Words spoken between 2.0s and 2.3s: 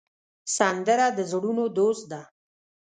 ده